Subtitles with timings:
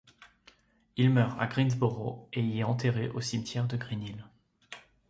[0.97, 4.25] Il meurt à Greensboro et y est enterré au cimetière de Green Hill.